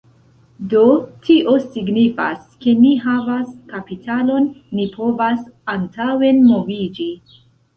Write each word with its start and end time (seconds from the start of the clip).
Do, 0.69 0.79
tio 1.25 1.51
signifas, 1.65 2.39
ke 2.65 2.73
ni 2.85 2.93
havas 3.05 3.53
kapitalon 3.75 4.49
ni 4.79 4.89
povas 4.97 5.45
antaŭenmoviĝi 5.77 7.11